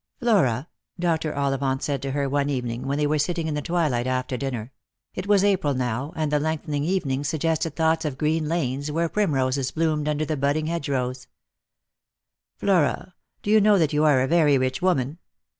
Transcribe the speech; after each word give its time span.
"Flora," 0.19 0.67
Dr. 0.99 1.35
Ollivant 1.37 1.83
said 1.83 2.01
to 2.01 2.09
her 2.09 2.27
one 2.27 2.49
evening, 2.49 2.87
when 2.87 2.97
they 2.97 3.05
were 3.05 3.19
sitting 3.19 3.45
in 3.45 3.53
the 3.53 3.61
twilight 3.61 4.07
after 4.07 4.35
dinner— 4.35 4.71
it 5.13 5.27
was 5.27 5.43
April 5.43 5.75
now, 5.75 6.11
and 6.15 6.31
the 6.31 6.39
lengthening 6.39 6.83
evenings 6.83 7.29
suggested 7.29 7.75
thoughts 7.75 8.03
of 8.03 8.17
green 8.17 8.47
lanes 8.47 8.91
where 8.91 9.07
primroses 9.07 9.69
bloomed 9.69 10.07
under 10.07 10.25
the 10.25 10.35
budding 10.37 10.65
hedgerows 10.65 11.27
—"Flora, 12.59 13.13
do 13.43 13.51
you 13.51 13.61
know 13.61 13.77
that 13.77 13.93
you 13.93 14.03
are 14.03 14.21
a 14.21 14.27
very 14.27 14.57
rich 14.57 14.81
woman 14.81 15.19